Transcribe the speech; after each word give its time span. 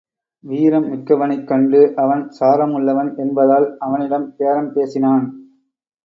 வீரம் 0.43 0.87
மிக்கவனைக் 0.87 1.45
கண்டு 1.47 1.93
அவன் 1.95 2.23
சாரமுள்ளவன் 2.39 3.11
என்பதால் 3.17 3.67
அவனிடம் 3.79 4.25
பேரம் 4.37 4.71
பேசினான். 4.73 5.25